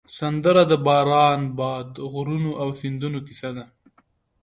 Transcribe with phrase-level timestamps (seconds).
[0.19, 3.65] سندره د باران، باد، غرونو او سیندونو کیسه ده